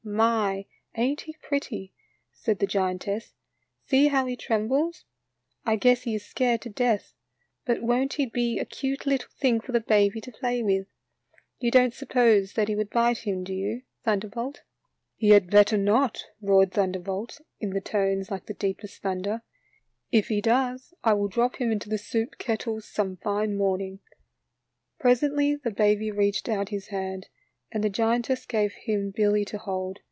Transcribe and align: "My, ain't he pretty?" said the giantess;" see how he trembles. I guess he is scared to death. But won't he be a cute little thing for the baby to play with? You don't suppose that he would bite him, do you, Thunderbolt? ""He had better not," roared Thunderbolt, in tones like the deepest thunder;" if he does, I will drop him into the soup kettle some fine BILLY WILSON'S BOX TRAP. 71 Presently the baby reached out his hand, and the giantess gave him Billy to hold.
"My, 0.03 0.65
ain't 0.95 1.21
he 1.21 1.35
pretty?" 1.43 1.93
said 2.33 2.57
the 2.57 2.65
giantess;" 2.65 3.35
see 3.87 4.07
how 4.07 4.25
he 4.25 4.35
trembles. 4.35 5.05
I 5.63 5.75
guess 5.75 6.01
he 6.03 6.15
is 6.15 6.25
scared 6.25 6.61
to 6.63 6.69
death. 6.69 7.13
But 7.65 7.83
won't 7.83 8.13
he 8.13 8.25
be 8.25 8.57
a 8.57 8.65
cute 8.65 9.05
little 9.05 9.29
thing 9.37 9.59
for 9.61 9.71
the 9.71 9.79
baby 9.79 10.19
to 10.21 10.31
play 10.31 10.63
with? 10.63 10.87
You 11.59 11.69
don't 11.69 11.93
suppose 11.93 12.53
that 12.53 12.67
he 12.67 12.75
would 12.75 12.89
bite 12.89 13.19
him, 13.19 13.43
do 13.43 13.53
you, 13.53 13.83
Thunderbolt? 14.03 14.63
""He 15.17 15.29
had 15.29 15.51
better 15.51 15.77
not," 15.77 16.25
roared 16.41 16.73
Thunderbolt, 16.73 17.39
in 17.59 17.79
tones 17.81 18.31
like 18.31 18.47
the 18.47 18.55
deepest 18.55 19.03
thunder;" 19.03 19.43
if 20.11 20.27
he 20.29 20.41
does, 20.41 20.95
I 21.03 21.13
will 21.13 21.29
drop 21.29 21.57
him 21.57 21.71
into 21.71 21.89
the 21.89 21.99
soup 21.99 22.37
kettle 22.39 22.81
some 22.81 23.17
fine 23.17 23.55
BILLY 23.55 23.57
WILSON'S 23.79 23.99
BOX 23.99 24.11
TRAP. 24.99 25.17
71 25.17 25.17
Presently 25.17 25.55
the 25.57 25.71
baby 25.73 26.11
reached 26.11 26.49
out 26.49 26.69
his 26.69 26.87
hand, 26.87 27.27
and 27.73 27.85
the 27.85 27.89
giantess 27.89 28.45
gave 28.45 28.73
him 28.73 29.11
Billy 29.11 29.45
to 29.45 29.57
hold. 29.57 29.99